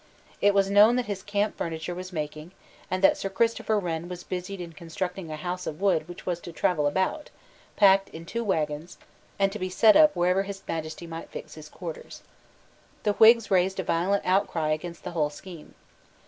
It 0.41 0.55
was 0.55 0.71
known 0.71 0.95
that 0.95 1.05
his 1.05 1.21
camp 1.21 1.55
furniture 1.55 1.93
was 1.93 2.11
making, 2.11 2.53
and 2.89 3.03
that 3.03 3.17
Sir 3.19 3.29
Christopher 3.29 3.77
Wren 3.77 4.09
was 4.09 4.23
busied 4.23 4.59
in 4.59 4.73
constructing 4.73 5.29
a 5.29 5.35
house 5.35 5.67
of 5.67 5.79
wood 5.79 6.07
which 6.07 6.25
was 6.25 6.39
to 6.39 6.51
travel 6.51 6.87
about, 6.87 7.29
packed 7.75 8.09
in 8.09 8.25
two 8.25 8.43
waggons, 8.43 8.97
and 9.37 9.51
to 9.51 9.59
be 9.59 9.69
set 9.69 9.95
up 9.95 10.15
wherever 10.15 10.41
His 10.41 10.63
Majesty 10.67 11.05
might 11.05 11.29
fix 11.29 11.53
his 11.53 11.69
quarters, 11.69 12.23
The 13.03 13.13
Whigs 13.13 13.51
raised 13.51 13.79
a 13.79 13.83
violent 13.83 14.25
outcry 14.25 14.69
against 14.71 15.03
the 15.03 15.11
whole 15.11 15.29
scheme. 15.29 15.75